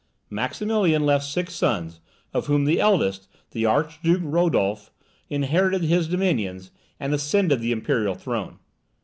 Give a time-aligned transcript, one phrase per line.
[0.31, 1.99] Maximilian left six sons,
[2.33, 4.89] of whom the eldest, the Archduke Rodolph,
[5.29, 8.57] inherited his dominions, and ascended the imperial throne.